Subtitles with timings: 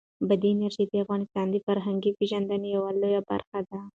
[0.27, 3.79] بادي انرژي د افغانانو د فرهنګي پیژندنې یوه لویه برخه ده.